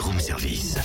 [0.00, 0.76] room service.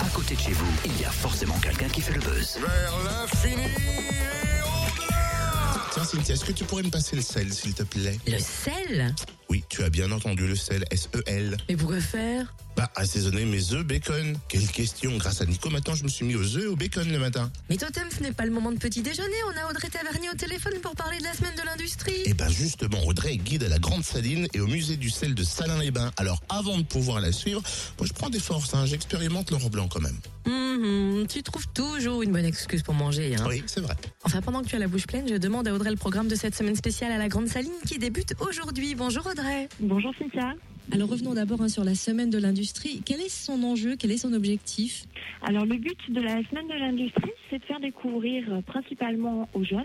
[0.00, 2.58] À côté de chez vous, il y a forcément quelqu'un qui fait le buzz.
[2.60, 7.74] Vers l'infini et au-delà Tiens Cynthia, est-ce que tu pourrais me passer le sel s'il
[7.74, 8.18] te plaît?
[8.26, 9.14] Le sel?
[9.50, 11.56] Oui, tu as bien entendu le sel, S-E-L.
[11.68, 12.54] Mais pourquoi faire?
[12.76, 14.36] Bah, assaisonner mes œufs bacon.
[14.48, 17.10] Quelle question Grâce à Nico, maintenant je me suis mis aux œufs et au bacon
[17.10, 17.50] le matin.
[17.68, 19.36] Mais Totem, ce n'est pas le moment de petit déjeuner.
[19.46, 22.22] On a Audrey Tavernier au téléphone pour parler de la semaine de l'industrie.
[22.24, 25.34] Et ben justement, Audrey est guide à la Grande Saline et au musée du sel
[25.34, 26.12] de Salins-les-Bains.
[26.16, 27.62] Alors avant de pouvoir la suivre,
[27.98, 30.18] moi je prends des forces, hein, j'expérimente l'or blanc quand même.
[30.46, 33.36] Mhm, tu trouves toujours une bonne excuse pour manger.
[33.36, 33.44] Hein.
[33.48, 33.94] Oui, c'est vrai.
[34.24, 36.34] Enfin, pendant que tu as la bouche pleine, je demande à Audrey le programme de
[36.34, 38.94] cette semaine spéciale à la Grande Saline qui débute aujourd'hui.
[38.94, 39.68] Bonjour Audrey.
[39.78, 40.54] Bonjour Cynthia.
[40.90, 43.02] Alors revenons d'abord hein, sur la semaine de l'industrie.
[43.04, 43.96] Quel est son enjeu?
[43.96, 45.04] Quel est son objectif?
[45.42, 49.64] Alors le but de la semaine de l'industrie, c'est de faire découvrir euh, principalement aux
[49.64, 49.84] jeunes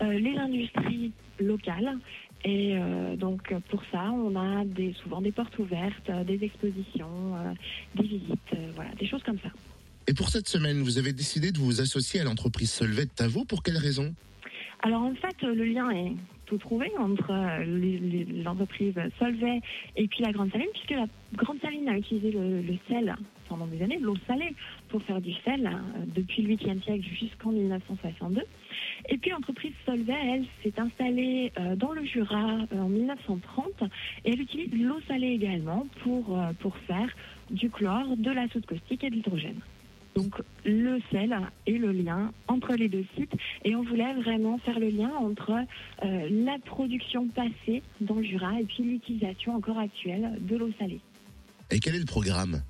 [0.00, 1.98] euh, les industries locales.
[2.44, 7.52] Et euh, donc pour ça, on a des, souvent des portes ouvertes, des expositions, euh,
[7.96, 9.50] des visites, euh, voilà, des choses comme ça.
[10.06, 13.44] Et pour cette semaine, vous avez décidé de vous associer à l'entreprise Solvay de Tavo.
[13.44, 14.14] Pour quelle raison?
[14.82, 16.12] Alors en fait, le lien est
[16.48, 19.60] tout trouvé entre euh, l'entreprise Solvay
[19.96, 23.14] et puis la Grande Saline, puisque la Grande Saline a utilisé le, sel
[23.48, 24.54] pendant des années, l'eau salée,
[24.88, 28.42] pour faire du sel euh, depuis le 8e siècle jusqu'en 1962.
[29.10, 33.66] Et puis l'entreprise Solvay, elle, s'est installée euh, dans le Jura euh, en 1930
[34.24, 37.08] et elle utilise l'eau salée également pour, pour faire
[37.50, 39.60] du chlore, de la soude caustique et de l'hydrogène.
[40.18, 41.32] Donc le sel
[41.66, 45.52] est le lien entre les deux sites et on voulait vraiment faire le lien entre
[45.52, 51.00] euh, la production passée dans le Jura et puis l'utilisation encore actuelle de l'eau salée.
[51.70, 52.62] Et quel est le programme?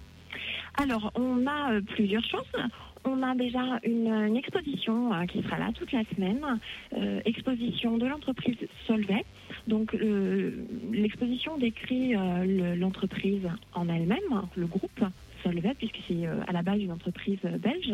[0.80, 2.52] Alors, on a euh, plusieurs choses.
[3.04, 6.44] On a déjà une, une exposition euh, qui sera là toute la semaine,
[6.96, 9.24] euh, exposition de l'entreprise Solvay.
[9.66, 9.96] Donc,
[10.92, 15.04] l'exposition décrit le- l'entreprise en elle-même, le groupe
[15.42, 17.92] Solvay, puisque c'est euh, à la base une entreprise euh, belge.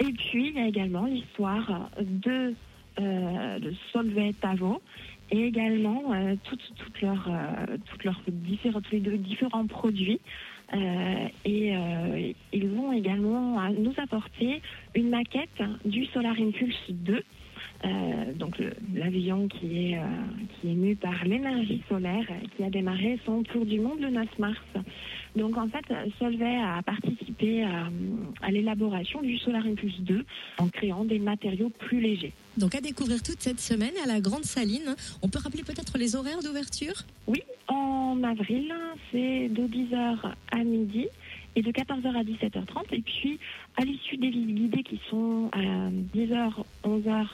[0.00, 2.54] Et puis, il y a également l'histoire de,
[3.00, 4.32] euh, de Solvay
[5.30, 6.14] et également
[6.44, 7.30] toutes, leurs,
[8.28, 10.20] différents, différents produits.
[11.44, 11.74] Et
[12.52, 14.60] ils vont également nous apporter
[14.94, 17.22] une maquette du Solar Impulse 2.
[17.84, 18.56] Euh, donc
[18.94, 20.02] l'avion qui est euh,
[20.60, 24.10] qui est mu par l'énergie solaire euh, qui a démarré son tour du monde le
[24.10, 24.60] 9 mars.
[25.34, 25.84] Donc en fait
[26.18, 27.88] Solvay a participé à,
[28.42, 30.24] à l'élaboration du Solar Impulse 2
[30.58, 32.32] en créant des matériaux plus légers.
[32.56, 34.94] Donc à découvrir toute cette semaine à la Grande Saline.
[35.22, 36.94] On peut rappeler peut-être les horaires d'ouverture?
[37.26, 38.72] Oui, en avril,
[39.10, 40.18] c'est de 10h
[40.52, 41.08] à midi
[41.56, 42.92] et de 14h à 17h30.
[42.92, 43.38] Et puis,
[43.76, 45.58] à l'issue des visites guidées qui sont à
[46.16, 46.52] 10h,
[46.84, 47.26] 11h,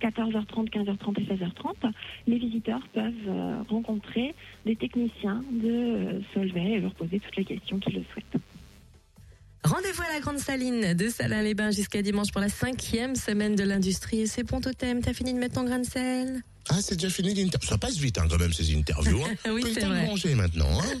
[0.00, 1.92] 14h30, 15h30 et 16h30,
[2.26, 4.34] les visiteurs peuvent euh, rencontrer
[4.64, 8.42] des techniciens de euh, Solvay et leur poser toutes les questions qu'ils le souhaitent.
[9.64, 14.20] Rendez-vous à la Grande Saline de Salins-les-Bains jusqu'à dimanche pour la cinquième semaine de l'industrie.
[14.20, 16.42] Et c'est bon Totem, t'as fini de mettre ton grain de sel?
[16.70, 17.68] Ah, c'est déjà fini l'interview.
[17.68, 19.20] Ça passe vite hein, quand même ces interviews.
[19.24, 19.34] Hein.
[19.52, 20.06] Oui, c'est vrai.
[20.06, 20.80] manger maintenant.
[20.80, 21.00] Hein